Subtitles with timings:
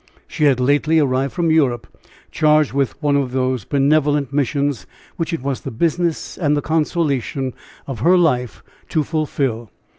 [0.27, 1.85] She had lately arrived from Europe,
[2.31, 7.53] charged with one of those benevolent missions which it was the business and the consolation
[7.85, 9.69] of her life to fulfill.